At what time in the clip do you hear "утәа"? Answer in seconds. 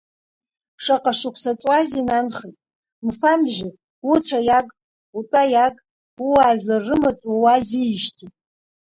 5.17-5.41